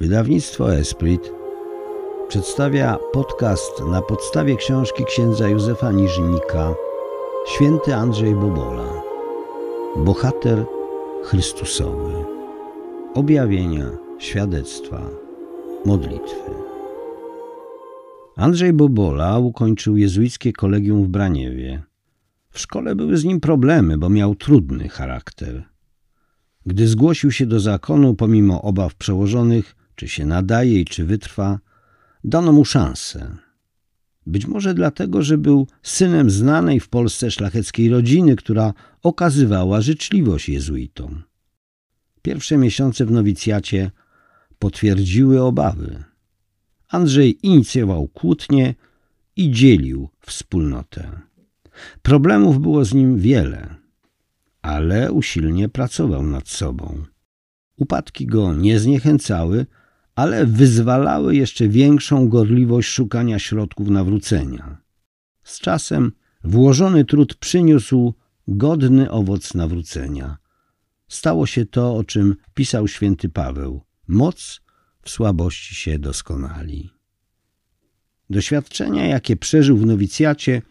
[0.00, 1.32] Wydawnictwo Esprit
[2.28, 6.74] przedstawia podcast na podstawie książki księdza Józefa Niżnika
[7.46, 9.02] Święty Andrzej Bobola
[9.96, 10.64] Bohater
[11.24, 12.12] Chrystusowy
[13.14, 15.10] Objawienia, świadectwa,
[15.84, 16.50] modlitwy
[18.36, 21.82] Andrzej Bobola ukończył jezuickie kolegium w Braniewie.
[22.50, 25.64] W szkole były z nim problemy, bo miał trudny charakter.
[26.66, 31.58] Gdy zgłosił się do zakonu, pomimo obaw przełożonych, czy się nadaje i czy wytrwa,
[32.24, 33.36] dano mu szansę.
[34.26, 41.22] Być może dlatego, że był synem znanej w Polsce szlacheckiej rodziny, która okazywała życzliwość jezuitom.
[42.22, 43.90] Pierwsze miesiące w nowicjacie
[44.58, 46.04] potwierdziły obawy.
[46.88, 48.74] Andrzej inicjował kłótnie
[49.36, 51.20] i dzielił wspólnotę.
[52.02, 53.74] Problemów było z nim wiele,
[54.62, 57.04] ale usilnie pracował nad sobą.
[57.76, 59.66] Upadki go nie zniechęcały,
[60.14, 64.78] ale wyzwalały jeszcze większą gorliwość szukania środków nawrócenia.
[65.42, 66.12] Z czasem
[66.44, 68.14] włożony trud przyniósł
[68.48, 70.36] godny owoc nawrócenia.
[71.08, 73.82] Stało się to, o czym pisał święty Paweł.
[74.08, 74.60] Moc
[75.02, 76.90] w słabości się doskonali.
[78.30, 80.62] Doświadczenia, jakie przeżył w nowicjacie,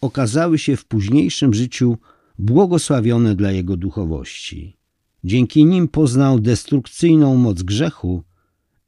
[0.00, 1.98] okazały się w późniejszym życiu
[2.38, 4.76] błogosławione dla jego duchowości.
[5.24, 8.24] Dzięki nim poznał destrukcyjną moc grzechu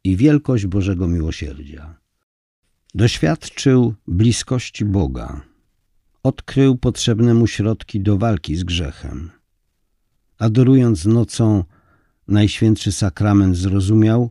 [0.04, 1.98] i wielkość Bożego miłosierdzia.
[2.94, 5.40] Doświadczył bliskości Boga.
[6.22, 9.30] Odkrył potrzebne mu środki do walki z grzechem.
[10.38, 11.64] Adorując nocą
[12.28, 14.30] Najświętszy Sakrament zrozumiał,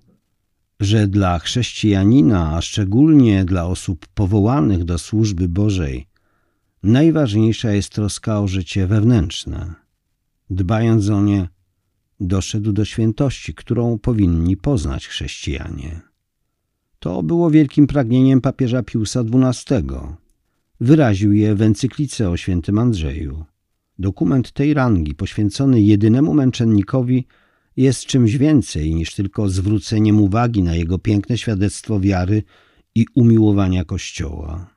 [0.79, 6.07] że dla chrześcijanina, a szczególnie dla osób powołanych do służby Bożej,
[6.83, 9.73] najważniejsza jest troska o życie wewnętrzne.
[10.49, 11.49] Dbając o nie,
[12.21, 16.01] doszedł do świętości, którą powinni poznać chrześcijanie.
[16.99, 19.83] To było wielkim pragnieniem papieża Piusa XII.
[20.79, 23.45] Wyraził je w encyklice o świętym Andrzeju.
[23.99, 27.27] Dokument tej rangi, poświęcony jedynemu męczennikowi,
[27.77, 32.43] jest czymś więcej niż tylko zwróceniem uwagi na jego piękne świadectwo wiary
[32.95, 34.75] i umiłowania Kościoła.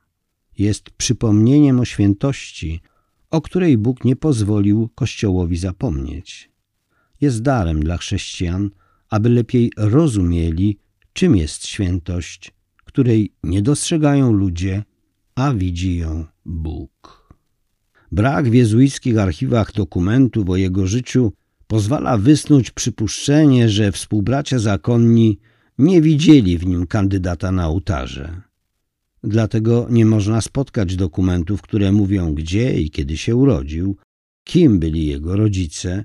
[0.59, 2.81] Jest przypomnieniem o świętości,
[3.31, 6.54] o której Bóg nie pozwolił Kościołowi zapomnieć.
[7.21, 8.71] Jest darem dla chrześcijan,
[9.11, 10.79] aby lepiej rozumieli,
[11.13, 12.53] czym jest świętość,
[12.85, 14.85] której nie dostrzegają ludzie,
[15.35, 17.25] a widzi ją Bóg.
[18.13, 21.33] Brak w jezuickich archiwach dokumentów o jego życiu
[21.67, 25.39] pozwala wysnuć przypuszczenie, że współbracia zakonni
[25.79, 28.43] nie widzieli w nim kandydata na ołtarze.
[29.23, 33.97] Dlatego nie można spotkać dokumentów, które mówią gdzie i kiedy się urodził,
[34.45, 36.05] kim byli jego rodzice,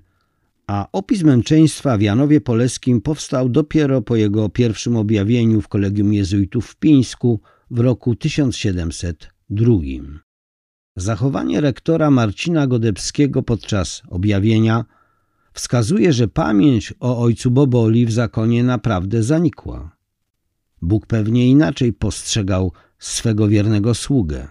[0.70, 6.68] a opis męczeństwa w Janowie Poleskim powstał dopiero po jego pierwszym objawieniu w Kolegium Jezuitów
[6.68, 7.40] w Pińsku
[7.72, 9.74] w roku 1702.
[10.96, 14.86] Zachowanie rektora Marcina Godebskiego podczas objawienia
[15.54, 19.96] wskazuje, że pamięć o ojcu Boboli w zakonie naprawdę zanikła.
[20.82, 24.48] Bóg pewnie inaczej postrzegał swego wiernego sługę.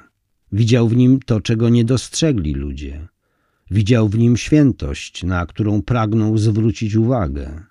[0.53, 3.09] Widział w nim to, czego nie dostrzegli ludzie.
[3.71, 7.65] Widział w nim świętość, na którą pragnął zwrócić uwagę.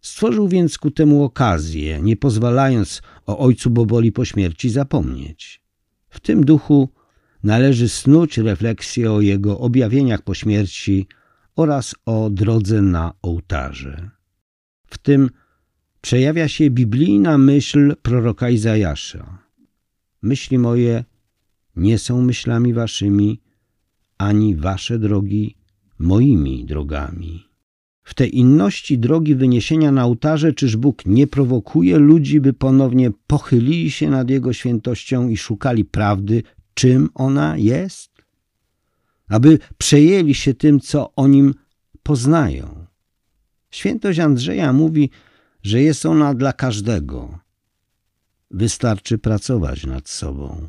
[0.00, 5.62] Stworzył więc ku temu okazję, nie pozwalając o ojcu Boboli po śmierci zapomnieć.
[6.08, 6.88] W tym duchu
[7.42, 11.06] należy snuć refleksję o jego objawieniach po śmierci
[11.56, 14.10] oraz o drodze na ołtarze.
[14.86, 15.30] W tym
[16.00, 19.38] przejawia się biblijna myśl proroka Izajasza.
[20.22, 21.04] Myśli moje
[21.76, 23.40] nie są myślami waszymi,
[24.18, 25.56] ani wasze drogi
[25.98, 27.44] moimi drogami.
[28.04, 33.90] W tej inności drogi wyniesienia na ołtarze, czyż Bóg nie prowokuje ludzi, by ponownie pochylili
[33.90, 36.42] się nad Jego świętością i szukali prawdy,
[36.74, 38.10] czym ona jest?
[39.28, 41.54] Aby przejęli się tym, co o nim
[42.02, 42.86] poznają.
[43.70, 45.10] Świętość Andrzeja mówi,
[45.62, 47.38] że jest ona dla każdego.
[48.50, 50.68] Wystarczy pracować nad sobą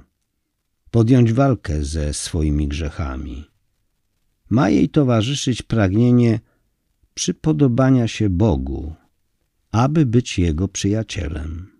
[0.95, 3.45] podjąć walkę ze swoimi grzechami.
[4.49, 6.39] Ma jej towarzyszyć pragnienie
[7.13, 8.95] przypodobania się Bogu,
[9.71, 11.71] aby być Jego przyjacielem.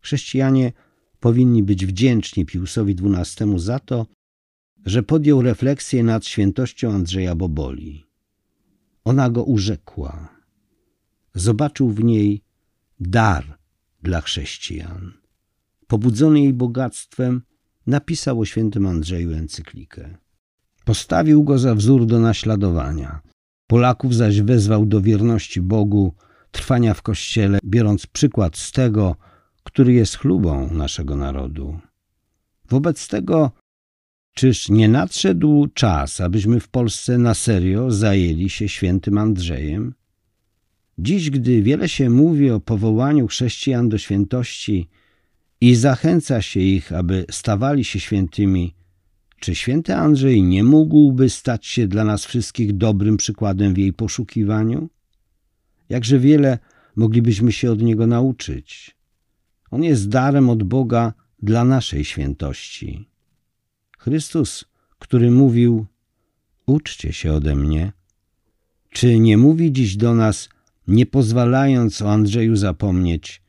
[0.00, 0.72] Chrześcijanie
[1.20, 4.06] powinni być wdzięczni Piusowi XII za to,
[4.86, 8.04] że podjął refleksję nad świętością Andrzeja Boboli.
[9.04, 10.28] Ona go urzekła.
[11.34, 12.42] Zobaczył w niej
[13.00, 13.58] dar
[14.02, 15.23] dla chrześcijan
[15.94, 17.42] pobudzony jej bogactwem,
[17.86, 20.16] napisał o świętym Andrzeju encyklikę.
[20.84, 23.20] Postawił go za wzór do naśladowania.
[23.66, 26.14] Polaków zaś wezwał do wierności Bogu,
[26.50, 29.16] trwania w Kościele, biorąc przykład z tego,
[29.64, 31.78] który jest chlubą naszego narodu.
[32.68, 33.50] Wobec tego,
[34.34, 39.94] czyż nie nadszedł czas, abyśmy w Polsce na serio zajęli się świętym Andrzejem?
[40.98, 44.88] Dziś, gdy wiele się mówi o powołaniu chrześcijan do świętości
[45.64, 48.74] i zachęca się ich, aby stawali się świętymi,
[49.40, 54.88] czy święty Andrzej nie mógłby stać się dla nas wszystkich dobrym przykładem w jej poszukiwaniu?
[55.88, 56.58] Jakże wiele
[56.96, 58.96] moglibyśmy się od niego nauczyć.
[59.70, 61.12] On jest darem od Boga
[61.42, 63.08] dla naszej świętości.
[63.98, 64.64] Chrystus,
[64.98, 65.86] który mówił:
[66.66, 67.92] Uczcie się ode mnie,
[68.90, 70.48] czy nie mówi dziś do nas,
[70.88, 73.43] nie pozwalając o Andrzeju zapomnieć: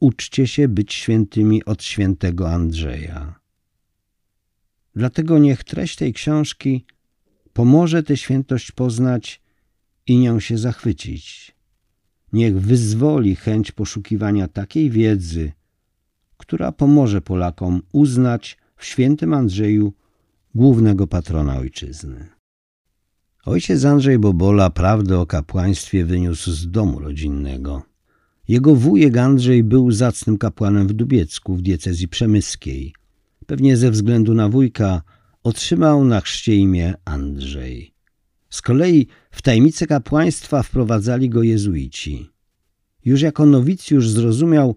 [0.00, 3.40] Uczcie się być świętymi od świętego Andrzeja.
[4.94, 6.84] Dlatego niech treść tej książki
[7.52, 9.40] pomoże tę świętość poznać
[10.06, 11.54] i nią się zachwycić.
[12.32, 15.52] Niech wyzwoli chęć poszukiwania takiej wiedzy,
[16.36, 19.92] która pomoże Polakom uznać w świętym Andrzeju
[20.54, 22.28] głównego patrona ojczyzny.
[23.44, 27.89] Ojciec Andrzej Bobola prawdę o kapłaństwie wyniósł z domu rodzinnego.
[28.50, 32.94] Jego wujek Andrzej był zacnym kapłanem w Dubiecku w diecezji przemyskiej.
[33.46, 35.02] Pewnie ze względu na wujka
[35.42, 37.94] otrzymał na chrzcie imię Andrzej.
[38.50, 42.30] Z kolei w tajemnicę kapłaństwa wprowadzali go jezuici.
[43.04, 44.76] Już jako nowicjusz zrozumiał,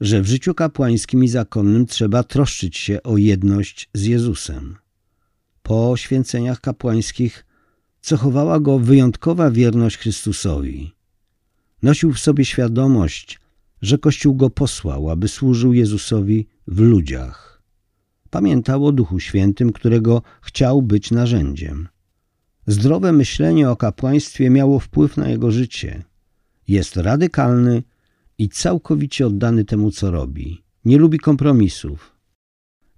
[0.00, 4.76] że w życiu kapłańskim i zakonnym trzeba troszczyć się o jedność z Jezusem.
[5.62, 7.46] Po święceniach kapłańskich
[8.00, 10.94] cechowała go wyjątkowa wierność Chrystusowi.
[11.84, 13.40] Nosił w sobie świadomość,
[13.82, 17.62] że Kościół go posłał, aby służył Jezusowi w ludziach.
[18.30, 21.88] Pamiętał o Duchu Świętym, którego chciał być narzędziem.
[22.66, 26.04] Zdrowe myślenie o kapłaństwie miało wpływ na jego życie.
[26.68, 27.82] Jest radykalny
[28.38, 30.62] i całkowicie oddany temu, co robi.
[30.84, 32.16] Nie lubi kompromisów.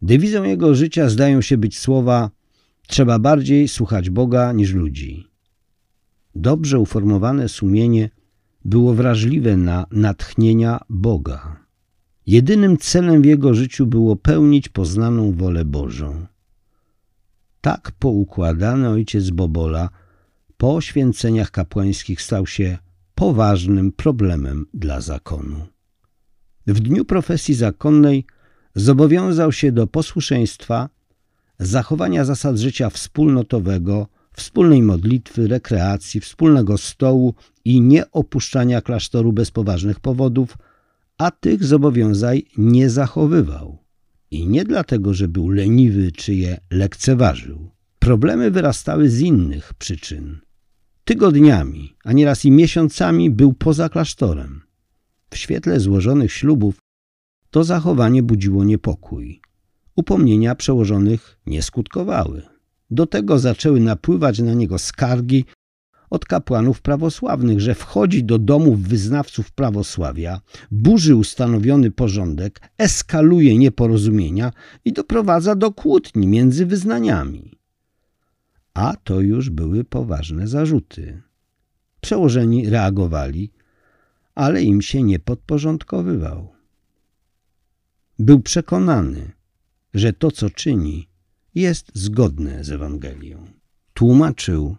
[0.02, 2.30] Dewizą jego życia zdają się być słowa
[2.86, 5.28] trzeba bardziej słuchać Boga niż ludzi.
[6.34, 8.10] Dobrze uformowane sumienie
[8.66, 11.56] było wrażliwe na natchnienia Boga.
[12.26, 16.26] Jedynym celem w jego życiu było pełnić poznaną wolę Bożą.
[17.60, 19.90] Tak poukładany ojciec Bobola
[20.56, 22.78] po święceniach kapłańskich stał się
[23.14, 25.66] poważnym problemem dla zakonu.
[26.66, 28.26] W dniu profesji zakonnej
[28.74, 30.88] zobowiązał się do posłuszeństwa,
[31.58, 37.34] zachowania zasad życia wspólnotowego, wspólnej modlitwy, rekreacji, wspólnego stołu
[37.64, 40.58] i nie opuszczania klasztoru bez poważnych powodów,
[41.18, 43.78] a tych zobowiązań nie zachowywał.
[44.30, 47.70] I nie dlatego, że był leniwy czy je lekceważył.
[47.98, 50.38] Problemy wyrastały z innych przyczyn.
[51.04, 54.62] Tygodniami, a nieraz i miesiącami był poza klasztorem.
[55.30, 56.78] W świetle złożonych ślubów
[57.50, 59.40] to zachowanie budziło niepokój.
[59.96, 62.42] Upomnienia przełożonych nie skutkowały.
[62.90, 65.44] Do tego zaczęły napływać na niego skargi
[66.10, 70.40] od kapłanów prawosławnych, że wchodzi do domów wyznawców prawosławia,
[70.70, 74.52] burzy ustanowiony porządek, eskaluje nieporozumienia
[74.84, 77.58] i doprowadza do kłótni między wyznaniami.
[78.74, 81.22] A to już były poważne zarzuty.
[82.00, 83.52] Przełożeni reagowali,
[84.34, 86.48] ale im się nie podporządkowywał.
[88.19, 89.32] Był przekonany,
[89.94, 91.08] że to, co czyni,
[91.56, 93.46] jest zgodne z Ewangelią.
[93.94, 94.77] Tłumaczył,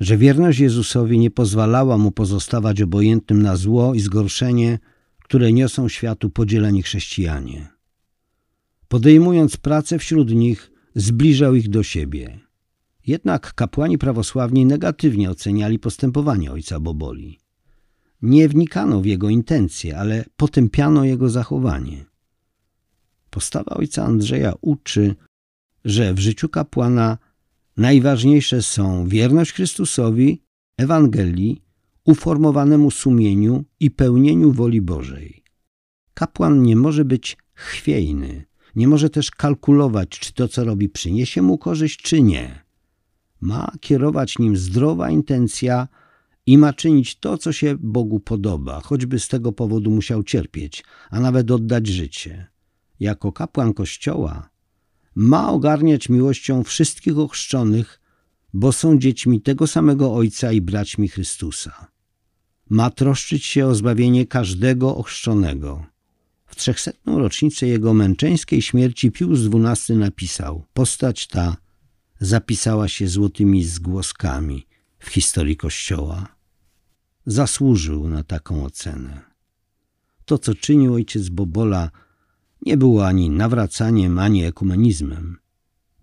[0.00, 4.78] że wierność Jezusowi nie pozwalała mu pozostawać obojętnym na zło i zgorszenie,
[5.24, 7.68] które niosą światu podzieleni chrześcijanie.
[8.88, 12.40] Podejmując pracę wśród nich, zbliżał ich do siebie.
[13.06, 17.38] Jednak kapłani prawosławni negatywnie oceniali postępowanie ojca Boboli.
[18.22, 22.04] Nie wnikano w jego intencje, ale potępiano jego zachowanie.
[23.30, 25.14] Postawa ojca Andrzeja uczy,
[25.84, 27.18] że w życiu kapłana
[27.76, 30.42] najważniejsze są wierność Chrystusowi,
[30.76, 31.62] Ewangelii,
[32.04, 35.44] uformowanemu sumieniu i pełnieniu woli Bożej.
[36.14, 38.44] Kapłan nie może być chwiejny,
[38.76, 42.64] nie może też kalkulować, czy to, co robi, przyniesie mu korzyść, czy nie.
[43.40, 45.88] Ma kierować nim zdrowa intencja
[46.46, 51.20] i ma czynić to, co się Bogu podoba, choćby z tego powodu musiał cierpieć, a
[51.20, 52.46] nawet oddać życie.
[53.00, 54.50] Jako kapłan Kościoła
[55.14, 58.00] ma ogarniać miłością wszystkich ochrzczonych,
[58.52, 61.86] bo są dziećmi tego samego Ojca i braćmi Chrystusa.
[62.68, 65.86] Ma troszczyć się o zbawienie każdego ochrzczonego.
[66.46, 71.56] W trzechsetną rocznicę jego męczeńskiej śmierci Pius XII napisał Postać ta
[72.20, 74.66] zapisała się złotymi zgłoskami
[74.98, 76.36] w historii Kościoła.
[77.26, 79.20] zasłużył na taką ocenę.
[80.24, 81.90] To, co czynił ojciec Bobola,
[82.66, 85.38] nie było ani nawracaniem, ani ekumenizmem.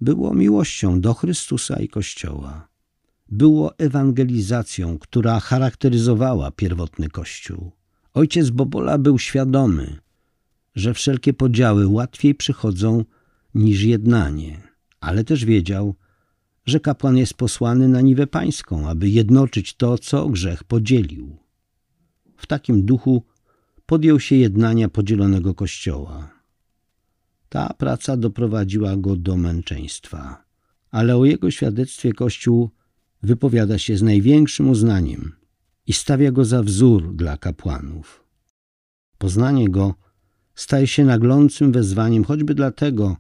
[0.01, 2.67] Było miłością do Chrystusa i Kościoła.
[3.29, 7.71] Było ewangelizacją, która charakteryzowała pierwotny Kościół.
[8.13, 9.99] Ojciec Bobola był świadomy,
[10.75, 13.05] że wszelkie podziały łatwiej przychodzą
[13.55, 14.61] niż jednanie,
[14.99, 15.95] ale też wiedział,
[16.65, 21.37] że kapłan jest posłany na niwę pańską, aby jednoczyć to, co grzech podzielił.
[22.37, 23.23] W takim duchu
[23.85, 26.36] podjął się jednania podzielonego kościoła.
[27.49, 30.43] Ta praca doprowadziła go do męczeństwa,
[30.91, 32.69] ale o jego świadectwie Kościół
[33.23, 35.31] wypowiada się z największym uznaniem
[35.87, 38.23] i stawia go za wzór dla kapłanów.
[39.17, 39.95] Poznanie go
[40.55, 43.17] staje się naglącym wezwaniem choćby dlatego,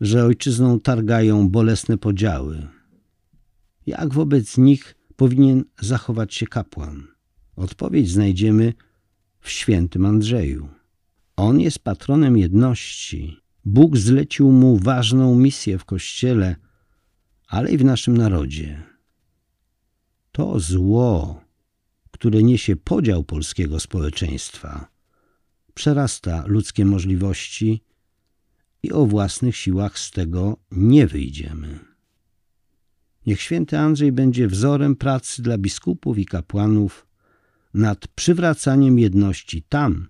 [0.00, 2.68] że ojczyzną targają bolesne podziały.
[3.86, 7.06] Jak wobec nich powinien zachować się kapłan?
[7.56, 8.72] Odpowiedź znajdziemy
[9.40, 10.77] w świętym Andrzeju.
[11.38, 13.40] On jest patronem jedności.
[13.64, 16.56] Bóg zlecił mu ważną misję w Kościele,
[17.48, 18.82] ale i w naszym narodzie.
[20.32, 21.40] To zło,
[22.10, 24.88] które niesie podział polskiego społeczeństwa,
[25.74, 27.82] przerasta ludzkie możliwości
[28.82, 31.78] i o własnych siłach z tego nie wyjdziemy.
[33.26, 37.06] Niech święty Andrzej będzie wzorem pracy dla biskupów i kapłanów
[37.74, 40.08] nad przywracaniem jedności tam,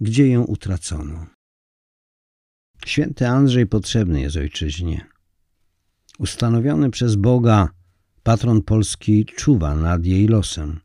[0.00, 1.26] gdzie ją utracono.
[2.86, 5.06] Święty Andrzej potrzebny jest ojczyźnie.
[6.18, 7.68] Ustanowiony przez Boga
[8.22, 10.80] patron Polski czuwa nad jej losem.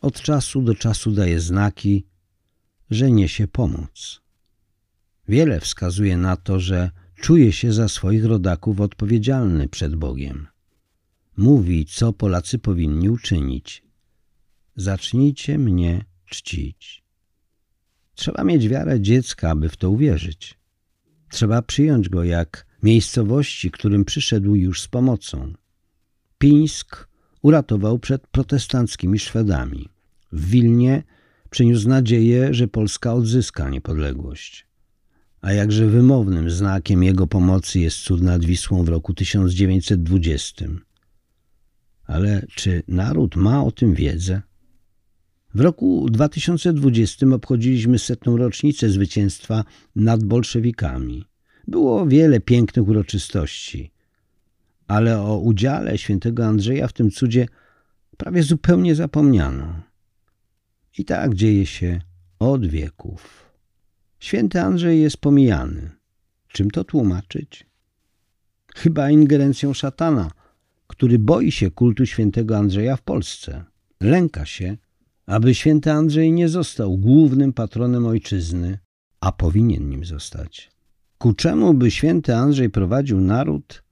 [0.00, 2.06] Od czasu do czasu daje znaki,
[2.90, 4.20] że niesie pomoc.
[5.28, 6.90] Wiele wskazuje na to, że
[7.20, 10.46] czuje się za swoich rodaków odpowiedzialny przed Bogiem.
[11.36, 13.82] Mówi, co Polacy powinni uczynić.
[14.76, 17.07] Zacznijcie mnie czcić.
[18.18, 20.58] Trzeba mieć wiarę dziecka, aby w to uwierzyć.
[21.30, 25.52] Trzeba przyjąć go jak miejscowości, którym przyszedł już z pomocą.
[26.38, 27.08] Pińsk
[27.42, 29.88] uratował przed protestanckimi Szwedami.
[30.32, 31.02] W Wilnie
[31.50, 34.66] przyniósł nadzieję, że Polska odzyska niepodległość.
[35.40, 40.66] A jakże wymownym znakiem jego pomocy jest cud nad Wisłą w roku 1920.
[42.04, 44.42] Ale czy naród ma o tym wiedzę?
[45.54, 49.64] W roku 2020 obchodziliśmy setną rocznicę zwycięstwa
[49.96, 51.24] nad bolszewikami.
[51.68, 53.90] Było wiele pięknych uroczystości,
[54.88, 57.46] ale o udziale świętego Andrzeja w tym cudzie
[58.16, 59.80] prawie zupełnie zapomniano.
[60.98, 62.00] I tak dzieje się
[62.38, 63.50] od wieków.
[64.18, 65.90] Święty Andrzej jest pomijany.
[66.48, 67.66] Czym to tłumaczyć?
[68.76, 70.30] Chyba ingerencją szatana,
[70.86, 73.64] który boi się kultu świętego Andrzeja w Polsce.
[74.00, 74.76] Lęka się,
[75.28, 78.78] aby święty Andrzej nie został głównym patronem ojczyzny,
[79.20, 80.70] a powinien nim zostać.
[81.18, 83.82] Ku czemu by święty Andrzej prowadził naród,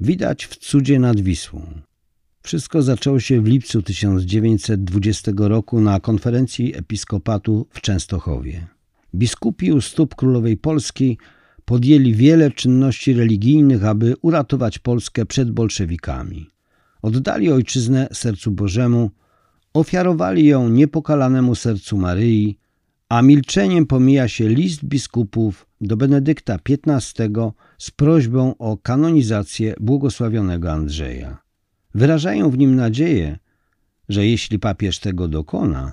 [0.00, 1.80] widać w cudzie nad Wisłą.
[2.42, 8.66] Wszystko zaczęło się w lipcu 1920 roku na konferencji episkopatu w Częstochowie.
[9.14, 11.18] Biskupi u stóp królowej Polski
[11.64, 16.50] podjęli wiele czynności religijnych, aby uratować Polskę przed bolszewikami.
[17.02, 19.10] Oddali ojczyznę sercu Bożemu,
[19.78, 22.58] ofiarowali ją niepokalanemu sercu Maryi,
[23.08, 31.38] a milczeniem pomija się list biskupów do Benedykta XV z prośbą o kanonizację błogosławionego Andrzeja.
[31.94, 33.38] Wyrażają w nim nadzieję,
[34.08, 35.92] że jeśli papież tego dokona,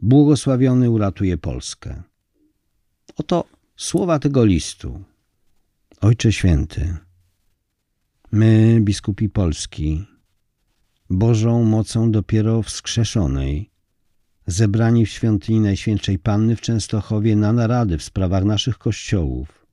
[0.00, 2.02] błogosławiony uratuje Polskę.
[3.16, 3.44] Oto
[3.76, 5.02] słowa tego listu.
[6.00, 6.96] Ojcze Święty,
[8.32, 10.04] my, biskupi Polski,
[11.10, 13.70] Bożą mocą dopiero wskrzeszonej,
[14.46, 19.66] zebrani w świątyni Najświętszej Panny w Częstochowie na narady w sprawach naszych kościołów,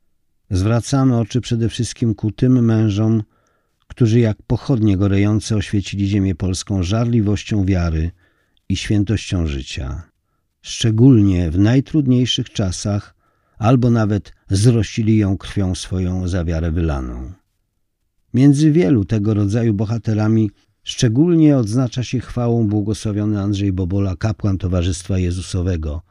[0.50, 3.24] zwracamy oczy przede wszystkim ku tym mężom,
[3.88, 8.12] którzy jak pochodnie gorejące oświecili ziemię polską żarliwością wiary
[8.70, 10.04] i świętością życia.
[10.62, 13.16] Szczególnie w najtrudniejszych czasach
[13.58, 17.32] albo nawet zrościli ją krwią swoją za wiarę wylaną.
[18.34, 20.52] Między wielu tego rodzaju bohaterami
[20.84, 26.02] szczególnie odznacza się chwałą błogosławiony Andrzej Bobola, kapłan Towarzystwa Jezusowego,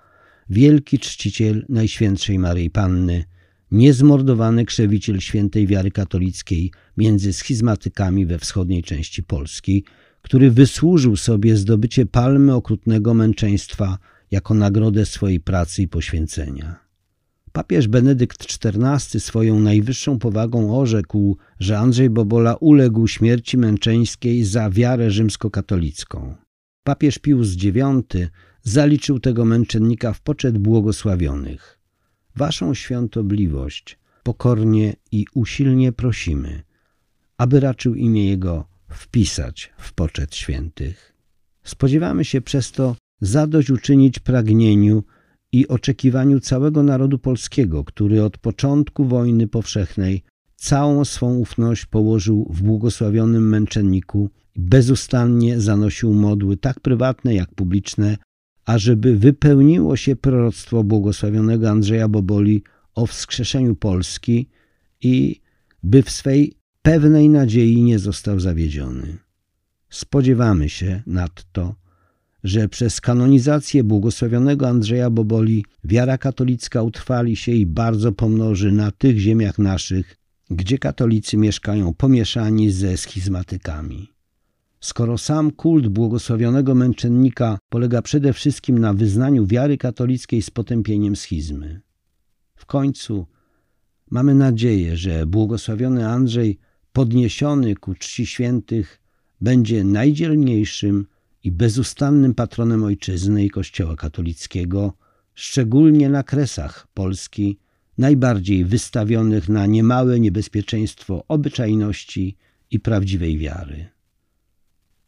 [0.50, 3.24] wielki czciciel Najświętszej Maryi Panny,
[3.70, 9.84] niezmordowany krzewiciel świętej wiary katolickiej między schizmatykami we wschodniej części Polski,
[10.22, 13.98] który wysłużył sobie zdobycie palmy okrutnego męczeństwa
[14.30, 16.81] jako nagrodę swojej pracy i poświęcenia.
[17.52, 25.10] Papież Benedykt XIV swoją najwyższą powagą orzekł, że Andrzej Bobola uległ śmierci męczeńskiej za wiarę
[25.10, 26.34] rzymskokatolicką.
[26.84, 28.30] papież Pius IX
[28.62, 31.78] zaliczył tego męczennika w poczet błogosławionych.
[32.36, 36.62] Waszą świątobliwość pokornie i usilnie prosimy,
[37.38, 41.14] aby raczył imię Jego wpisać w poczet świętych.
[41.64, 45.04] Spodziewamy się przez to zadośćuczynić pragnieniu
[45.52, 50.22] i oczekiwaniu całego narodu polskiego, który od początku wojny powszechnej
[50.56, 58.16] całą swą ufność położył w błogosławionym męczenniku i bezustannie zanosił modły tak prywatne jak publiczne,
[58.64, 62.62] ażeby wypełniło się proroctwo błogosławionego Andrzeja Boboli
[62.94, 64.48] o wskrzeszeniu Polski
[65.00, 65.40] i
[65.82, 69.18] by w swej pewnej nadziei nie został zawiedziony.
[69.90, 71.74] Spodziewamy się nadto,
[72.44, 79.18] że przez kanonizację błogosławionego Andrzeja Boboli wiara katolicka utrwali się i bardzo pomnoży na tych
[79.18, 80.16] ziemiach naszych,
[80.50, 84.12] gdzie katolicy mieszkają pomieszani ze schizmatykami.
[84.80, 91.80] Skoro sam kult błogosławionego męczennika polega przede wszystkim na wyznaniu wiary katolickiej z potępieniem schizmy.
[92.54, 93.26] W końcu
[94.10, 96.58] mamy nadzieję, że błogosławiony Andrzej,
[96.92, 99.00] podniesiony ku czci świętych,
[99.40, 101.06] będzie najdzielniejszym
[101.44, 104.92] i bezustannym patronem ojczyzny i Kościoła katolickiego,
[105.34, 107.58] szczególnie na kresach Polski,
[107.98, 112.36] najbardziej wystawionych na niemałe niebezpieczeństwo obyczajności
[112.70, 113.88] i prawdziwej wiary.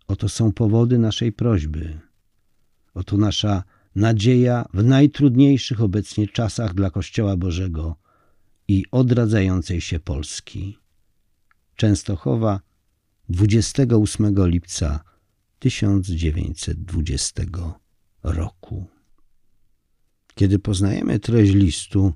[0.07, 1.99] Oto są powody naszej prośby.
[2.95, 3.65] Oto nasza
[3.95, 7.97] nadzieja w najtrudniejszych obecnie czasach dla Kościoła Bożego
[8.69, 10.79] i odradzającej się Polski.
[11.77, 12.61] Częstochowa,
[13.29, 15.14] 28 lipca
[15.65, 17.43] 1920
[18.23, 18.87] roku.
[20.35, 22.13] Kiedy poznajemy treść listu,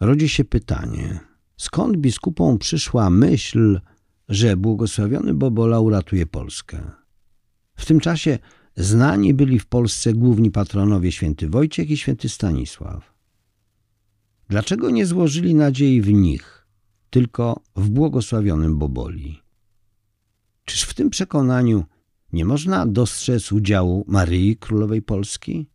[0.00, 1.20] rodzi się pytanie,
[1.56, 3.80] skąd biskupom przyszła myśl,
[4.28, 6.90] że błogosławiony Bobola uratuje Polskę.
[7.76, 8.38] W tym czasie
[8.76, 13.14] znani byli w Polsce główni patronowie święty Wojciech i święty Stanisław.
[14.48, 16.66] Dlaczego nie złożyli nadziei w nich,
[17.10, 19.42] tylko w błogosławionym Boboli?
[20.64, 21.84] Czyż w tym przekonaniu
[22.32, 25.66] nie można dostrzec udziału Maryi Królowej Polski?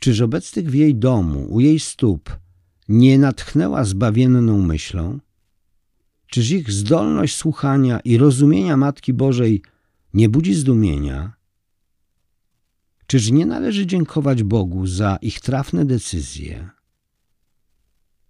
[0.00, 2.38] Czyż obecnych w jej domu, u jej stóp,
[2.88, 5.18] nie natchnęła zbawienną myślą?
[6.26, 9.62] Czyż ich zdolność słuchania i rozumienia Matki Bożej
[10.14, 11.32] nie budzi zdumienia?
[13.06, 16.70] Czyż nie należy dziękować Bogu za ich trafne decyzje?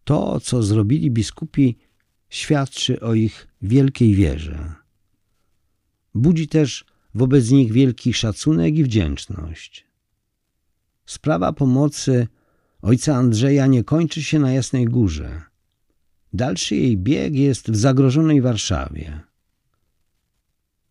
[0.05, 1.77] To, co zrobili biskupi,
[2.29, 4.75] świadczy o ich wielkiej wierze.
[6.15, 9.87] Budzi też wobec nich wielki szacunek i wdzięczność.
[11.07, 12.29] Sprawa pomocy
[12.83, 15.43] ojca Andrzeja nie kończy się na Jasnej Górze.
[16.33, 19.21] Dalszy jej bieg jest w zagrożonej Warszawie.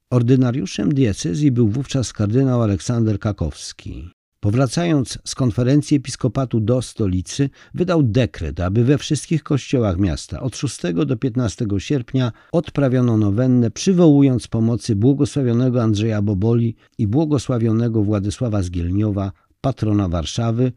[0.09, 4.11] Ordynariuszem diecezji był wówczas kardynał Aleksander Kakowski.
[4.43, 10.81] Powracając z konferencji episkopatu do stolicy, wydał dekret, aby we wszystkich kościołach miasta od 6
[11.05, 20.09] do 15 sierpnia odprawiono nowennę, przywołując pomocy błogosławionego Andrzeja Boboli i błogosławionego Władysława Zgielniowa, patrona
[20.09, 20.71] Warszawy,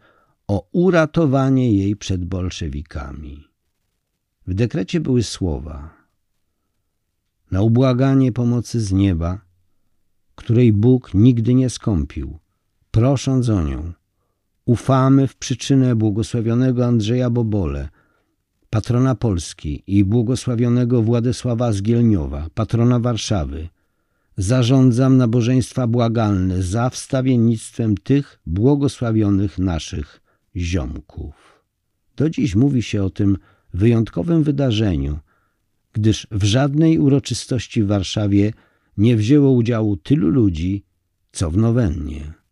[0.48, 3.44] o uratowanie jej przed bolszewikami.
[4.46, 5.94] W dekrecie były słowa
[7.50, 9.40] na ubłaganie pomocy z nieba,
[10.34, 12.38] której Bóg nigdy nie skąpił,
[12.96, 13.92] prosząc o nią.
[14.64, 17.88] Ufamy w przyczynę błogosławionego Andrzeja Bobole,
[18.70, 23.68] patrona Polski i błogosławionego Władysława Zgielniowa, patrona Warszawy.
[24.36, 30.20] Zarządzam nabożeństwa błagalne za wstawiennictwem tych błogosławionych naszych
[30.56, 31.62] ziomków.
[32.16, 33.38] Do dziś mówi się o tym
[33.74, 35.18] wyjątkowym wydarzeniu,
[35.92, 38.52] gdyż w żadnej uroczystości w Warszawie
[38.96, 40.84] nie wzięło udziału tylu ludzi,
[41.32, 42.45] co w nowennie.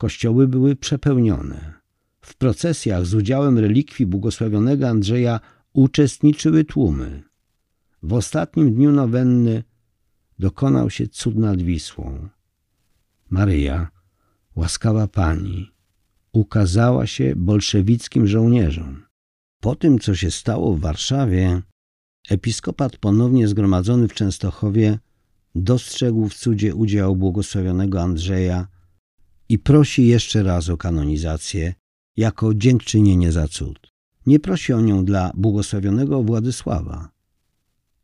[0.00, 1.72] Kościoły były przepełnione.
[2.20, 5.40] W procesjach z udziałem relikwii błogosławionego Andrzeja
[5.72, 7.22] uczestniczyły tłumy.
[8.02, 9.64] W ostatnim dniu nowenny
[10.38, 12.28] dokonał się cud nad Wisłą.
[13.30, 13.88] Maryja,
[14.56, 15.70] łaskawa Pani,
[16.32, 19.02] ukazała się bolszewickim żołnierzom.
[19.60, 21.62] Po tym, co się stało w Warszawie,
[22.30, 24.98] episkopat ponownie zgromadzony w Częstochowie
[25.54, 28.79] dostrzegł w cudzie udział błogosławionego Andrzeja
[29.50, 31.74] i prosi jeszcze raz o kanonizację
[32.16, 33.92] jako dziękczynienie za cud.
[34.26, 37.08] Nie prosi o nią dla błogosławionego Władysława.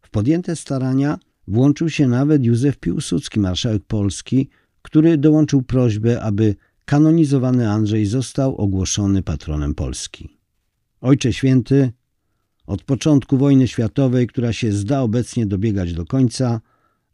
[0.02, 4.48] W podjęte starania włączył się nawet Józef Piłsudski, marszałek Polski,
[4.82, 6.54] który dołączył prośbę, aby
[6.84, 10.38] kanonizowany Andrzej został ogłoszony patronem Polski.
[11.00, 11.92] Ojcze Święty,
[12.66, 16.60] od początku wojny światowej, która się zda obecnie dobiegać do końca,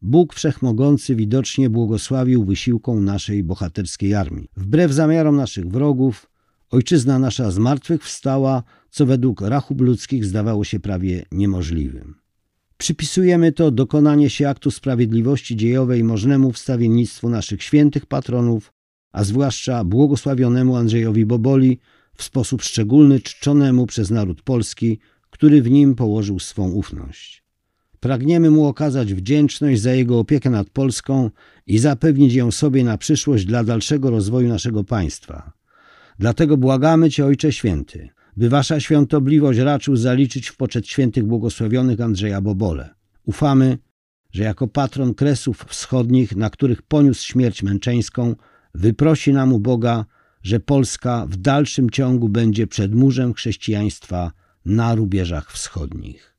[0.04, 4.48] Bóg Wszechmogący widocznie błogosławił wysiłkom naszej bohaterskiej armii.
[4.56, 6.30] Wbrew zamiarom naszych wrogów,
[6.70, 12.14] ojczyzna nasza zmartwychwstała, co według rachub ludzkich zdawało się prawie niemożliwym.
[12.76, 18.72] Przypisujemy to dokonanie się aktu sprawiedliwości dziejowej możnemu wstawiennictwu naszych świętych patronów,
[19.12, 21.78] a zwłaszcza błogosławionemu Andrzejowi Boboli,
[22.16, 24.98] w sposób szczególny czczonemu przez naród polski,
[25.30, 27.42] który w nim położył swą ufność.
[28.02, 31.30] Pragniemy mu okazać wdzięczność za jego opiekę nad Polską
[31.66, 35.52] i zapewnić ją sobie na przyszłość dla dalszego rozwoju naszego państwa.
[36.18, 42.40] Dlatego błagamy Cię, Ojcze Święty, by Wasza świątobliwość raczył zaliczyć w poczet świętych błogosławionych Andrzeja
[42.40, 42.94] Bobole.
[43.24, 43.78] Ufamy,
[44.32, 48.34] że jako patron Kresów Wschodnich, na których poniósł śmierć męczeńską,
[48.74, 50.04] wyprosi nam u Boga,
[50.42, 54.32] że Polska w dalszym ciągu będzie przedmurzem chrześcijaństwa
[54.64, 56.31] na rubieżach wschodnich.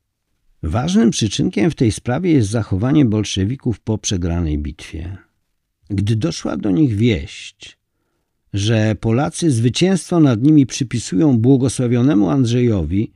[0.66, 5.16] Ważnym przyczynkiem w tej sprawie jest zachowanie bolszewików po przegranej bitwie.
[5.90, 7.78] Gdy doszła do nich wieść,
[8.52, 13.12] że Polacy zwycięstwo nad nimi przypisują błogosławionemu Andrzejowi,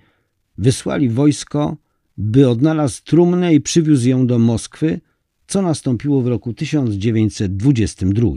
[0.58, 1.76] wysłali wojsko,
[2.16, 5.00] by odnalazł trumnę i przywiózł ją do Moskwy,
[5.46, 8.30] co nastąpiło w roku 1922.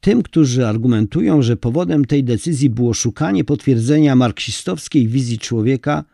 [0.00, 6.04] Tym, którzy argumentują, że powodem tej decyzji było szukanie potwierdzenia marksistowskiej wizji człowieka,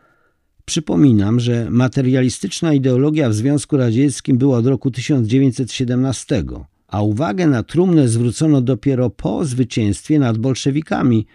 [0.65, 6.43] przypominam, że materialistyczna ideologia w Związku Radzieckim była od roku 1917,
[6.87, 11.25] a uwagę na trumnę zwrócono dopiero po zwycięstwie nad bolszewikami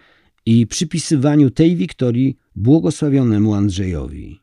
[0.45, 4.39] i przypisywaniu tej wiktorii błogosławionemu Andrzejowi.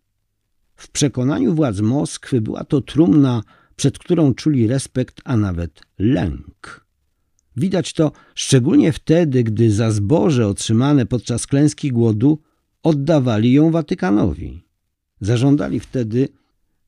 [0.77, 3.43] W przekonaniu władz Moskwy była to trumna,
[3.77, 6.87] przed którą czuli respekt, a nawet lęk.
[7.57, 12.39] Widać to szczególnie wtedy, gdy za zboże otrzymane podczas klęski głodu
[12.83, 14.68] oddawali ją Watykanowi.
[15.21, 16.29] Zażądali wtedy,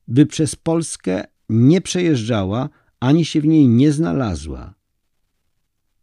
[0.07, 4.73] by przez Polskę nie przejeżdżała ani się w niej nie znalazła.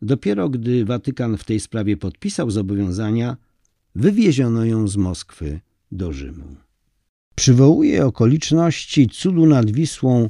[0.02, 3.36] Dopiero gdy Watykan w tej sprawie podpisał zobowiązania,
[3.94, 5.60] wywieziono ją z Moskwy
[5.92, 6.56] do Rzymu.
[7.34, 10.28] Przywołuję okoliczności cudu nad Wisłą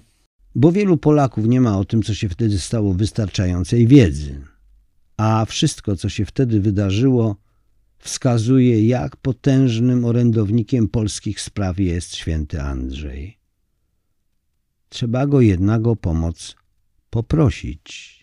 [0.59, 4.41] bo wielu Polaków nie ma o tym, co się wtedy stało, wystarczającej wiedzy.
[5.17, 7.37] A wszystko, co się wtedy wydarzyło,
[7.99, 13.39] wskazuje, jak potężnym orędownikiem polskich spraw jest święty Andrzej.
[14.89, 16.57] Trzeba go jednak o pomoc
[17.11, 18.19] poprosić.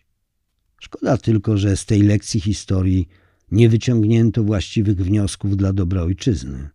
[0.81, 3.07] Szkoda tylko, że z tej lekcji historii
[3.51, 6.69] nie wyciągnięto właściwych wniosków dla dobra ojczyzny.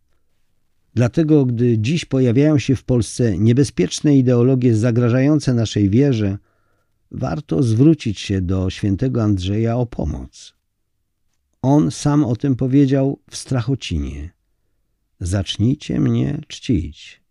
[0.95, 6.39] Dlatego, gdy dziś pojawiają się w Polsce niebezpieczne ideologie zagrażające naszej wierze,
[7.11, 10.60] warto zwrócić się do świętego Andrzeja o pomoc.
[11.63, 14.31] On sam o tym powiedział w Strachocinie.
[15.21, 17.23] Zacznijcie mnie czcić.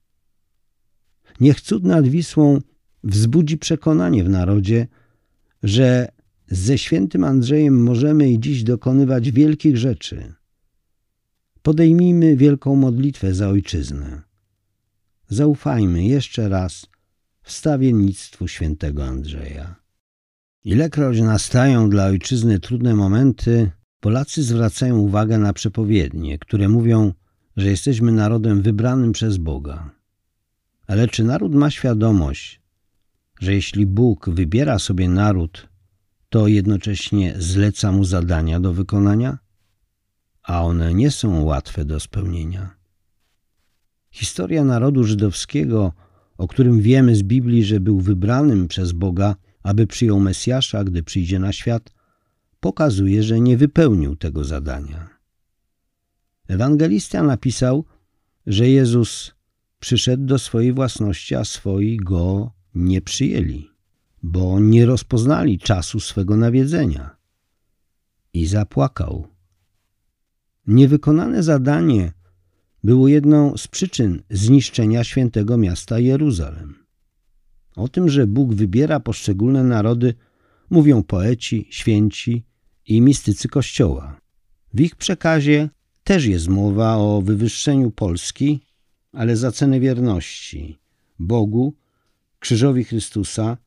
[1.40, 2.60] Niech cud nad Wisłą
[3.04, 4.88] wzbudzi przekonanie w narodzie,
[5.64, 6.12] że
[6.48, 10.34] ze świętym Andrzejem możemy i dziś dokonywać wielkich rzeczy–
[11.62, 14.22] Podejmijmy wielką modlitwę za ojczyznę.
[15.28, 16.88] Zaufajmy jeszcze raz
[17.42, 19.76] wstawiennictwu świętego Andrzeja.
[20.64, 27.14] Ilekroć nastają dla ojczyzny trudne momenty, Polacy zwracają uwagę na przepowiednie, które mówią,
[27.58, 29.92] że jesteśmy narodem wybranym przez Boga.
[30.88, 32.62] Ale czy naród ma świadomość,
[33.40, 35.70] że jeśli Bóg wybiera sobie naród,
[36.30, 39.38] to jednocześnie zleca mu zadania do wykonania?
[40.50, 42.76] a one nie są łatwe do spełnienia.
[44.12, 45.94] Historia narodu żydowskiego,
[46.38, 51.40] o którym wiemy z Biblii, że był wybranym przez Boga, aby przyjął Mesjasza, gdy przyjdzie
[51.40, 51.94] na świat,
[52.60, 55.10] pokazuje, że nie wypełnił tego zadania.
[56.48, 57.86] Ewangelista napisał,
[58.48, 59.36] że Jezus
[59.80, 63.70] przyszedł do swojej własności, a swoi go nie przyjęli,
[64.24, 67.16] bo nie rozpoznali czasu swego nawiedzenia.
[68.34, 69.28] I zapłakał
[70.68, 72.14] Niewykonane zadanie
[72.84, 76.76] było jedną z przyczyn zniszczenia świętego miasta Jeruzalem.
[77.76, 80.14] O tym, że Bóg wybiera poszczególne narody,
[80.70, 82.46] mówią poeci, święci
[82.90, 84.20] i mistycy Kościoła.
[84.74, 85.70] W ich przekazie
[86.04, 88.60] też jest mowa o wywyższeniu Polski,
[89.14, 90.80] ale za cenę wierności
[91.20, 91.74] Bogu,
[92.40, 93.58] krzyżowi Chrystusa,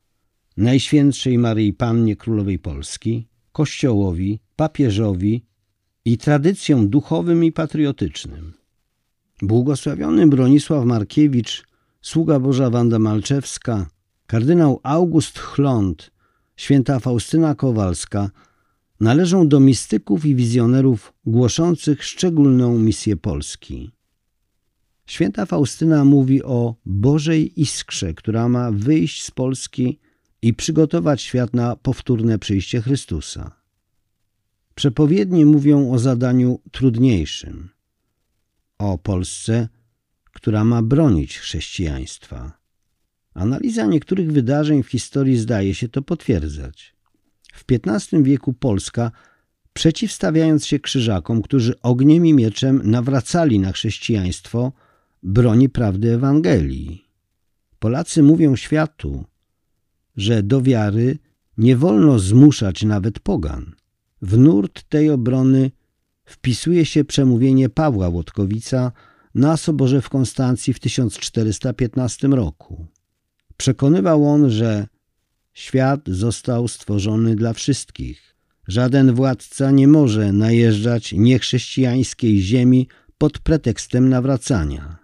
[0.57, 5.45] Najświętszej Maryi Pannie Królowej Polski, Kościołowi, papieżowi
[6.05, 8.53] i tradycjom duchowym i patriotycznym.
[9.41, 11.63] Błogosławiony Bronisław Markiewicz,
[12.01, 13.87] sługa Boża Wanda Malczewska,
[14.27, 16.11] kardynał August Chląd,
[16.55, 18.29] święta Faustyna Kowalska
[19.03, 23.91] należą do mistyków i wizjonerów głoszących szczególną misję Polski.
[25.05, 29.99] Święta Faustyna mówi o Bożej iskrze, która ma wyjść z Polski
[30.41, 33.51] i przygotować świat na powtórne przyjście Chrystusa.
[34.75, 37.69] Przepowiednie mówią o zadaniu trudniejszym,
[38.77, 39.67] o Polsce,
[40.33, 42.59] która ma bronić chrześcijaństwa.
[43.33, 46.92] Analiza niektórych wydarzeń w historii zdaje się to potwierdzać.
[47.53, 49.11] W XV wieku Polska,
[49.73, 54.71] przeciwstawiając się krzyżakom, którzy ogniem i mieczem nawracali na chrześcijaństwo,
[55.23, 57.05] broni prawdy Ewangelii.
[57.79, 59.23] Polacy mówią światu,
[60.15, 61.17] że do wiary
[61.57, 63.75] nie wolno zmuszać nawet pogan.
[64.21, 65.71] W nurt tej obrony
[66.25, 68.91] wpisuje się przemówienie Pawła Łotkowica
[69.35, 72.87] na Soborze w Konstancji w 1415 roku.
[73.57, 74.87] Przekonywał on, że
[75.53, 78.35] świat został stworzony dla wszystkich.
[78.67, 82.87] Żaden władca nie może najeżdżać niechrześcijańskiej ziemi
[83.17, 84.97] pod pretekstem nawracania.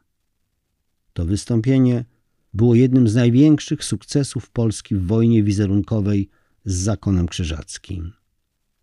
[1.14, 2.06] To wystąpienie
[2.54, 6.30] było jednym z największych sukcesów Polski w wojnie wizerunkowej
[6.66, 8.14] z zakonem krzyżackim.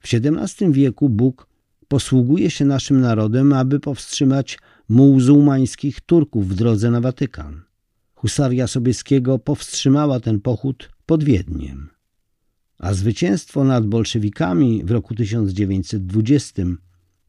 [0.00, 1.48] W XVII wieku Bóg
[1.88, 7.62] posługuje się naszym narodem, aby powstrzymać muzułmańskich Turków w drodze na Watykan.
[8.14, 11.88] Husaria Sobieskiego powstrzymała ten pochód pod Wiedniem.
[12.78, 16.62] A zwycięstwo nad bolszewikami w roku 1920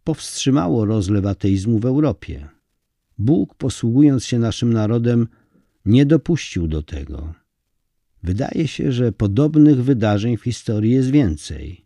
[0.04, 2.48] powstrzymało rozlew ateizmu w Europie.
[3.18, 5.28] Bóg, posługując się naszym narodem,
[5.86, 7.34] nie dopuścił do tego.
[8.24, 11.86] Wydaje się, że podobnych wydarzeń w historii jest więcej.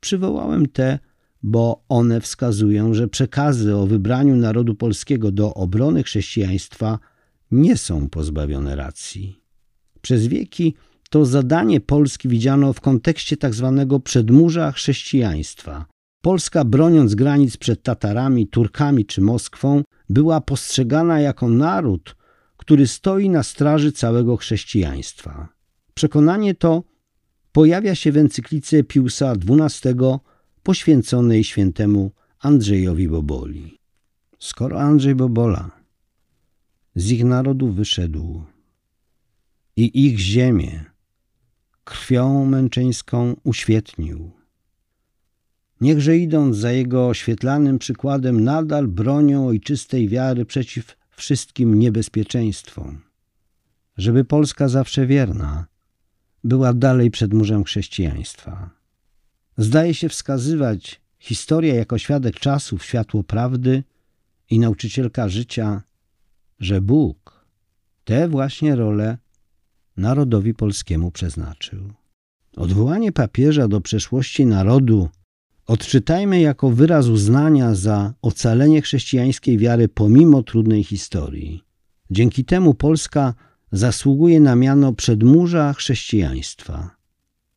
[0.00, 0.98] Przywołałem te,
[1.42, 6.98] bo one wskazują, że przekazy o wybraniu narodu polskiego do obrony chrześcijaństwa
[7.50, 9.40] nie są pozbawione racji.
[10.00, 10.74] Przez wieki
[11.10, 13.86] to zadanie Polski widziano w kontekście tzw.
[13.88, 15.86] Tak przedmurza chrześcijaństwa.
[16.22, 22.16] Polska, broniąc granic przed Tatarami, Turkami czy Moskwą, była postrzegana jako naród,
[22.56, 25.48] który stoi na straży całego chrześcijaństwa.
[25.94, 26.82] Przekonanie to
[27.52, 29.94] pojawia się w encyklice Piusa XII
[30.62, 33.78] poświęconej świętemu Andrzejowi Boboli.
[34.38, 35.70] Skoro Andrzej Bobola
[36.94, 38.44] z ich narodu wyszedł
[39.76, 40.95] i ich ziemię
[41.86, 44.30] krwią męczeńską uświetnił,
[45.80, 53.00] niechże idąc za jego oświetlanym przykładem nadal bronią ojczystej wiary przeciw wszystkim niebezpieczeństwom,
[53.96, 55.66] żeby Polska zawsze wierna
[56.44, 58.70] była dalej przed murzem chrześcijaństwa.
[59.56, 63.84] Zdaje się wskazywać historia jako świadek czasów, światło prawdy
[64.50, 65.82] i nauczycielka życia,
[66.60, 67.44] że Bóg
[68.04, 69.18] tę właśnie rolę
[69.96, 71.92] narodowi polskiemu przeznaczył.
[72.56, 75.08] Odwołanie papieża do przeszłości narodu
[75.66, 81.62] odczytajmy jako wyraz uznania za ocalenie chrześcijańskiej wiary pomimo trudnej historii.
[82.10, 83.34] Dzięki temu Polska
[83.72, 86.90] zasługuje na miano przedmurza chrześcijaństwa.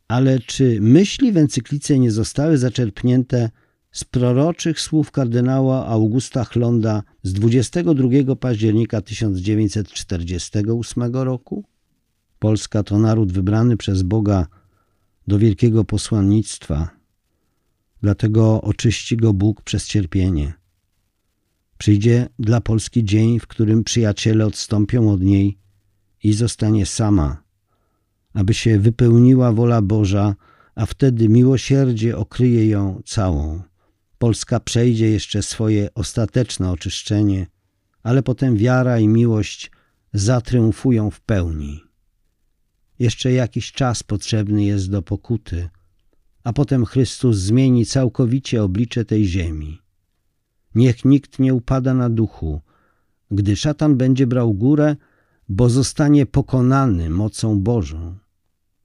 [0.08, 3.49] Ale czy myśli w encyklice nie zostały zaczerpnięte
[3.91, 11.63] z proroczych słów kardynała Augusta Chlonda z 22 października 1948 roku?
[12.39, 14.47] Polska to naród wybrany przez Boga
[15.28, 16.89] do wielkiego posłannictwa,
[18.02, 20.54] dlatego oczyści go Bóg przez cierpienie.
[21.78, 25.58] Przyjdzie dla Polski dzień, w którym przyjaciele odstąpią od niej
[26.23, 27.43] i zostanie sama,
[28.34, 30.36] aby się wypełniła wola Boża,
[30.75, 33.62] a wtedy miłosierdzie okryje ją całą.
[34.17, 37.47] Polska przejdzie jeszcze swoje ostateczne oczyszczenie,
[38.04, 39.71] ale potem wiara i miłość
[40.13, 41.88] zatriumfują w pełni.
[43.00, 45.70] Jeszcze jakiś czas potrzebny jest do pokuty,
[46.44, 49.82] a potem Chrystus zmieni całkowicie oblicze tej ziemi.
[50.76, 52.62] Niech nikt nie upada na duchu,
[53.32, 54.96] gdy szatan będzie brał górę,
[55.50, 58.18] bo zostanie pokonany mocą Bożą.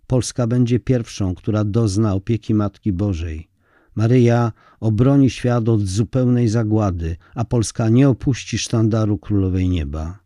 [0.07, 3.49] Polska będzie pierwszą, która dozna opieki Matki Bożej.
[3.95, 10.24] Maryja obroni świat od zupełnej zagłady, a Polska nie opuści sztandaru Królowej Nieba.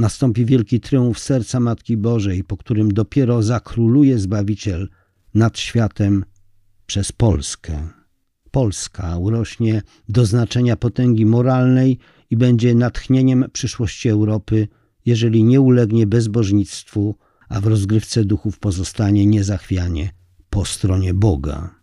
[0.00, 4.88] Nastąpi wielki triumf serca Matki Bożej, po którym dopiero zakróluje Zbawiciel
[5.34, 6.24] nad światem
[6.86, 7.88] przez Polskę.
[8.50, 11.98] Polska urośnie do znaczenia potęgi moralnej
[12.30, 14.68] i będzie natchnieniem przyszłości Europy,
[15.06, 17.14] jeżeli nie ulegnie bezbożnictwu,
[17.48, 20.10] a w rozgrywce duchów pozostanie niezachwianie
[20.50, 21.74] po stronie Boga.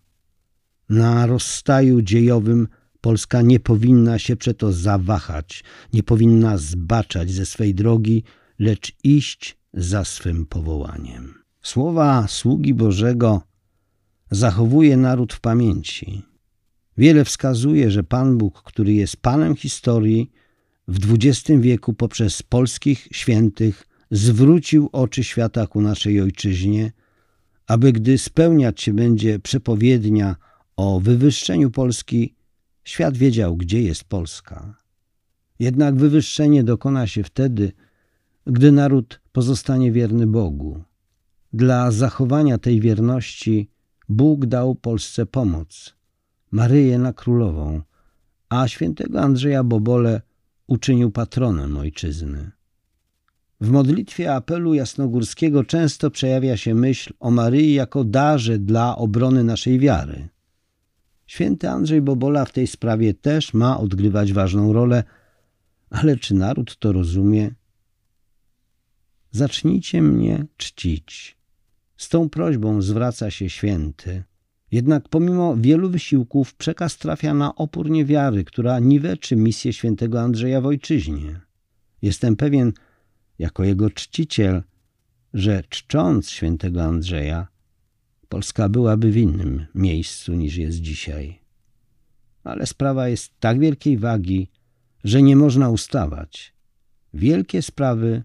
[0.89, 2.67] Na rozstaju dziejowym
[3.01, 8.23] Polska nie powinna się przeto zawahać, nie powinna zbaczać ze swej drogi,
[8.59, 11.33] lecz iść za swym powołaniem.
[11.61, 13.41] Słowa sługi Bożego
[14.31, 16.23] zachowuje naród w pamięci.
[16.97, 20.31] Wiele wskazuje, że Pan Bóg, który jest Panem historii,
[20.87, 26.91] w XX wieku poprzez polskich świętych zwrócił oczy świata ku naszej ojczyźnie,
[27.67, 30.35] aby gdy spełniać się będzie przepowiednia
[30.75, 32.35] o wywyższeniu Polski,
[32.87, 34.77] świat wiedział, gdzie jest Polska.
[35.59, 37.71] Jednak wywyższenie dokona się wtedy,
[38.45, 40.83] gdy naród pozostanie wierny Bogu.
[41.53, 43.69] Dla zachowania tej wierności
[44.09, 45.95] Bóg dał Polsce pomoc,
[46.51, 47.81] Maryję na królową,
[48.49, 50.21] a świętego Andrzeja Bobole
[50.67, 52.51] uczynił patronem ojczyzny.
[53.61, 59.79] W modlitwie apelu jasnogórskiego często przejawia się myśl o Maryi jako darze dla obrony naszej
[59.79, 60.29] wiary.
[61.27, 65.03] Święty Andrzej Bobola w tej sprawie też ma odgrywać ważną rolę,
[65.89, 67.51] ale czy naród to rozumie?
[69.31, 71.37] Zacznijcie mnie czcić.
[71.97, 74.23] Z tą prośbą zwraca się święty.
[74.71, 80.65] Jednak pomimo wielu wysiłków przekaz trafia na opór niewiary, która niweczy misję świętego Andrzeja w
[80.65, 81.41] ojczyźnie.
[82.01, 82.73] Jestem pewien,
[83.39, 84.63] jako jego czciciel,
[85.33, 87.47] że czcząc świętego Andrzeja,
[88.29, 91.39] Polska byłaby w innym miejscu niż jest dzisiaj.
[92.43, 94.49] Ale sprawa jest tak wielkiej wagi,
[95.03, 96.53] że nie można ustawać.
[97.13, 98.23] Wielkie sprawy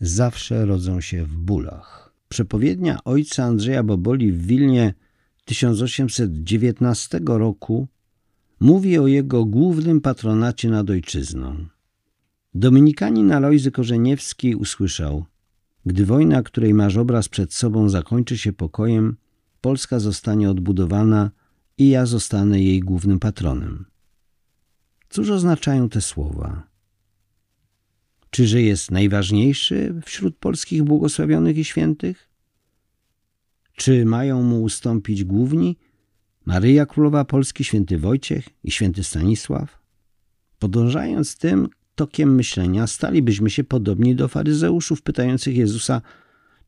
[0.00, 2.14] zawsze rodzą się w bólach.
[2.28, 4.94] Przepowiednia ojca Andrzeja Boboli w Wilnie
[5.44, 7.88] 1819 roku
[8.60, 11.66] mówi o jego głównym patronacie nad ojczyzną.
[12.54, 15.24] Dominikanin Alojzy Korzeniewski usłyszał
[15.86, 19.16] Gdy wojna, której masz obraz przed sobą, zakończy się pokojem,
[19.60, 21.30] Polska zostanie odbudowana
[21.78, 23.84] i ja zostanę jej głównym patronem.
[25.08, 26.70] Cóż oznaczają te słowa?
[28.30, 32.28] Czyże jest najważniejszy wśród polskich błogosławionych i świętych?
[33.72, 35.76] Czy mają mu ustąpić główni
[36.46, 39.78] Maryja Królowa Polski, święty Wojciech i święty Stanisław?
[40.58, 46.02] Podążając tym tokiem myślenia, stalibyśmy się podobni do faryzeuszów pytających Jezusa,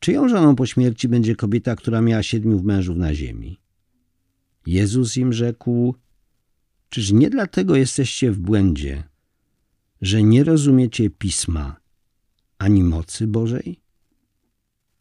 [0.03, 3.61] czyją żoną po śmierci będzie kobieta, która miała siedmiu mężów na ziemi.
[4.67, 5.95] Jezus im rzekł,
[6.88, 9.05] czyż nie dlatego jesteście w błędzie,
[10.01, 11.77] że nie rozumiecie Pisma
[12.59, 13.81] ani mocy Bożej?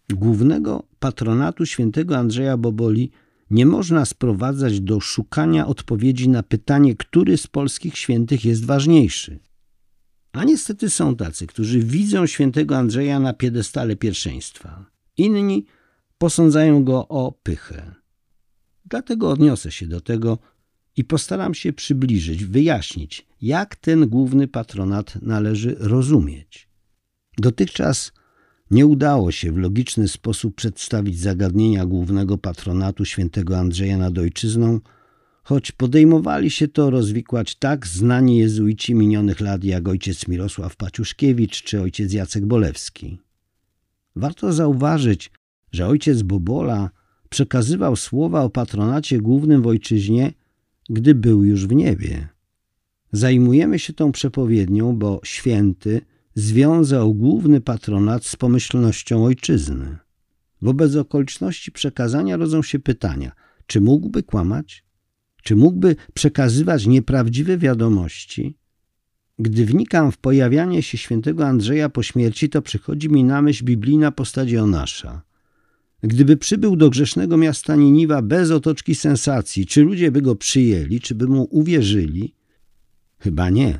[0.09, 3.11] Głównego patronatu świętego Andrzeja Boboli
[3.49, 9.39] nie można sprowadzać do szukania odpowiedzi na pytanie, który z polskich świętych jest ważniejszy.
[10.31, 14.85] A niestety są tacy, którzy widzą świętego Andrzeja na piedestale pierwszeństwa.
[15.17, 15.65] Inni
[16.17, 17.95] posądzają go o pychę.
[18.85, 20.37] Dlatego odniosę się do tego
[20.97, 26.69] i postaram się przybliżyć, wyjaśnić, jak ten główny patronat należy rozumieć.
[27.37, 28.11] Dotychczas
[28.71, 34.79] nie udało się w logiczny sposób przedstawić zagadnienia głównego patronatu świętego Andrzeja nad ojczyzną,
[35.43, 41.81] choć podejmowali się to rozwikłać tak znani jezuici minionych lat jak ojciec Mirosław Paciuszkiewicz czy
[41.81, 43.19] ojciec Jacek Bolewski.
[44.15, 45.31] Warto zauważyć,
[45.71, 46.89] że ojciec Bobola
[47.29, 50.33] przekazywał słowa o patronacie głównym w ojczyźnie,
[50.89, 52.27] gdy był już w niebie.
[53.11, 56.01] Zajmujemy się tą przepowiednią, bo święty
[56.35, 59.97] związał główny patronat z pomyślnością ojczyzny.
[60.61, 63.31] Wobec okoliczności przekazania rodzą się pytania,
[63.67, 64.83] czy mógłby kłamać?
[65.41, 68.55] Czy mógłby przekazywać nieprawdziwe wiadomości?
[69.39, 74.11] Gdy wnikam w pojawianie się świętego Andrzeja po śmierci, to przychodzi mi na myśl biblijna
[74.11, 75.21] postać Jonasza.
[76.03, 81.15] Gdyby przybył do grzesznego miasta Niniwa bez otoczki sensacji, czy ludzie by go przyjęli, czy
[81.15, 82.35] by mu uwierzyli?
[83.19, 83.79] Chyba nie.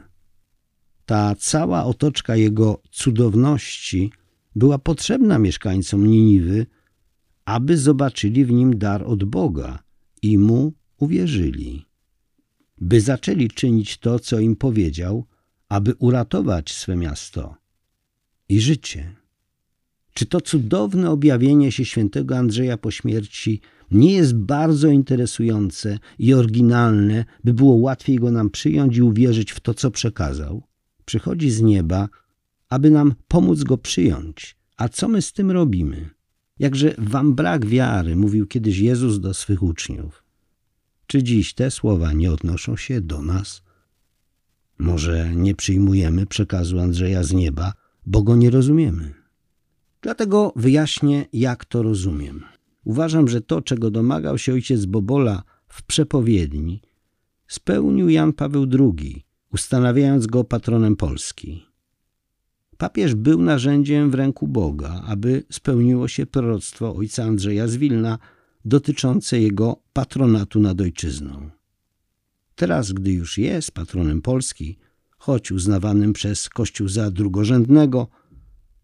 [1.05, 4.11] Ta cała otoczka jego cudowności
[4.55, 6.65] była potrzebna mieszkańcom Niniwy,
[7.45, 9.83] aby zobaczyli w nim dar od Boga
[10.21, 11.85] i mu uwierzyli.
[12.77, 15.25] By zaczęli czynić to, co im powiedział,
[15.69, 17.55] aby uratować swe miasto
[18.49, 19.15] i życie.
[20.13, 23.61] Czy to cudowne objawienie się świętego Andrzeja po śmierci
[23.91, 29.59] nie jest bardzo interesujące i oryginalne, by było łatwiej go nam przyjąć i uwierzyć w
[29.59, 30.63] to, co przekazał?
[31.05, 32.09] Przychodzi z nieba,
[32.69, 34.57] aby nam pomóc go przyjąć.
[34.77, 36.09] A co my z tym robimy?
[36.59, 40.20] Jakże wam brak wiary, mówił kiedyś Jezus do swych uczniów.
[41.11, 43.61] Czy dziś te słowa nie odnoszą się do nas?
[44.77, 47.73] Może nie przyjmujemy przekazu Andrzeja z nieba,
[48.05, 49.13] bo go nie rozumiemy.
[50.01, 52.43] Dlatego wyjaśnię, jak to rozumiem.
[52.83, 56.81] Uważam, że to, czego domagał się ojciec Bobola w przepowiedni,
[57.47, 61.65] spełnił Jan Paweł II, ustanawiając go patronem Polski.
[62.77, 68.19] Papież był narzędziem w ręku Boga, aby spełniło się proroctwo ojca Andrzeja z Wilna
[68.65, 71.49] dotyczące jego patronatu nad ojczyzną.
[72.55, 74.77] Teraz, gdy już jest patronem Polski,
[75.17, 78.07] choć uznawanym przez Kościół za drugorzędnego,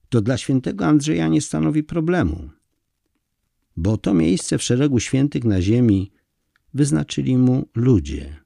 [0.10, 2.50] to dla świętego Andrzeja nie stanowi problemu,
[3.78, 6.12] bo to miejsce w szeregu świętych na ziemi
[6.74, 8.40] wyznaczyli mu ludzie.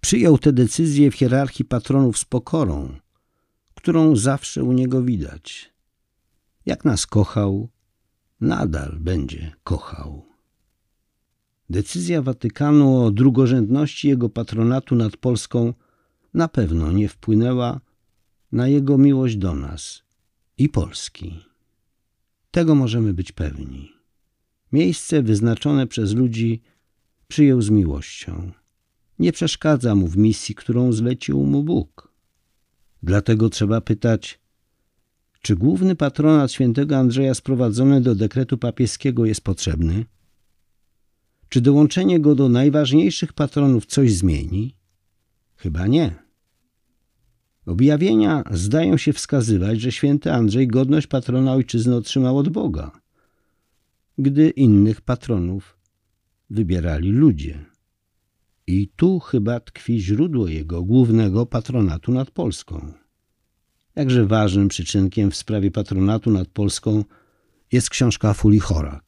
[0.00, 2.98] Przyjął tę decyzję w hierarchii patronów z pokorą,
[3.74, 5.72] którą zawsze u niego widać.
[6.66, 7.68] Jak nas kochał,
[8.40, 10.35] nadal będzie kochał.
[11.70, 15.74] Decyzja Watykanu o drugorzędności jego patronatu nad Polską
[16.34, 17.80] na pewno nie wpłynęła
[18.52, 20.02] na jego miłość do nas
[20.58, 21.44] i Polski.
[22.50, 23.92] Tego możemy być pewni.
[24.72, 26.62] Miejsce wyznaczone przez ludzi
[27.28, 28.52] przyjął z miłością.
[29.18, 32.12] Nie przeszkadza mu w misji, którą zlecił mu Bóg.
[33.02, 34.40] Dlatego trzeba pytać,
[35.42, 40.04] czy główny patronat świętego Andrzeja sprowadzony do dekretu papieskiego jest potrzebny?
[41.48, 44.76] Czy dołączenie go do najważniejszych patronów coś zmieni?
[45.56, 46.26] Chyba nie.
[47.66, 52.90] Objawienia zdają się wskazywać, że święty Andrzej godność patrona ojczyzny otrzymał od Boga,
[54.18, 55.78] gdy innych patronów
[56.50, 57.64] wybierali ludzie.
[58.66, 62.92] I tu chyba tkwi źródło jego głównego patronatu nad Polską.
[63.96, 67.04] Jakże ważnym przyczynkiem w sprawie patronatu nad Polską
[67.72, 69.05] jest książka Fuli Chorak.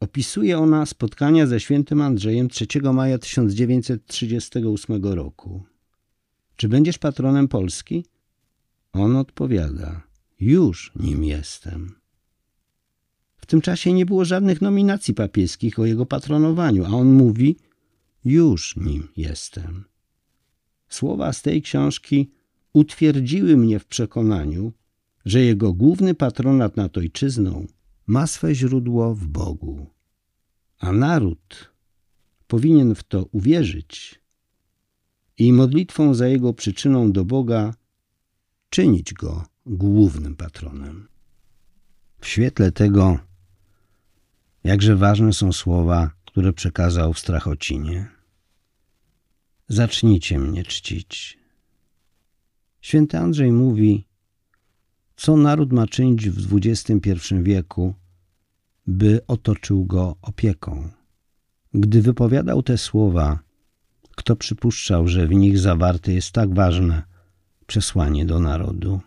[0.00, 5.62] Opisuje ona spotkania ze świętym Andrzejem 3 maja 1938 roku.
[6.56, 8.04] Czy będziesz patronem Polski?
[8.92, 10.02] On odpowiada:
[10.40, 11.94] Już nim jestem.
[13.36, 17.56] W tym czasie nie było żadnych nominacji papieskich o jego patronowaniu, a on mówi:
[18.24, 19.84] Już nim jestem.
[20.88, 22.30] Słowa z tej książki
[22.72, 24.72] utwierdziły mnie w przekonaniu,
[25.24, 27.66] że jego główny patronat nad ojczyzną
[28.08, 29.86] ma swe źródło w Bogu.
[30.78, 31.72] A naród
[32.46, 34.20] powinien w to uwierzyć
[35.38, 37.74] i modlitwą za jego przyczyną do Boga
[38.70, 41.08] czynić go głównym patronem.
[42.20, 43.18] W świetle tego,
[44.64, 48.08] jakże ważne są słowa, które przekazał w Strachocinie.
[49.68, 51.38] Zacznijcie mnie czcić.
[52.80, 54.07] Święty Andrzej mówi,
[55.18, 57.94] co naród ma czynić w XXI wieku,
[58.86, 60.88] by otoczył go opieką.
[61.74, 63.38] Gdy wypowiadał te słowa,
[64.16, 67.02] kto przypuszczał, że w nich zawarte jest tak ważne
[67.66, 69.00] przesłanie do narodu?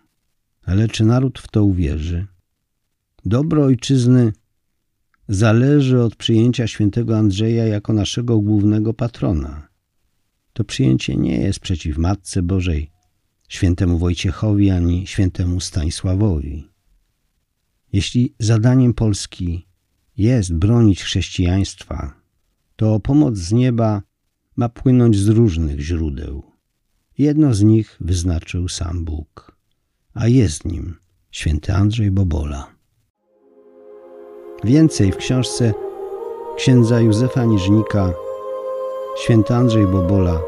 [0.66, 2.28] Ale czy naród w to uwierzy?
[3.26, 4.34] Dobro ojczyzny
[5.28, 9.68] zależy od przyjęcia świętego Andrzeja jako naszego głównego patrona.
[10.54, 12.91] To przyjęcie nie jest przeciw Matce Bożej,
[13.52, 16.70] świętemu Wojciechowi ani świętemu Stanisławowi.
[17.94, 19.68] Jeśli zadaniem Polski
[20.18, 22.14] jest bronić chrześcijaństwa,
[22.76, 24.02] to pomoc z nieba
[24.56, 26.44] ma płynąć z różnych źródeł.
[27.18, 29.58] Jedno z nich wyznaczył sam Bóg,
[30.14, 30.96] a jest nim
[31.32, 32.76] święty Andrzej Bobola.
[34.64, 35.74] Więcej w książce
[36.58, 38.14] księdza Józefa Niżnika
[39.24, 40.40] Święty Andrzej Bobola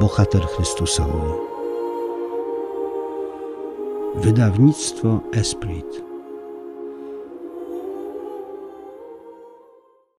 [0.00, 1.49] Bohater Chrystusowy
[4.14, 6.09] Wydawnictwo Esprit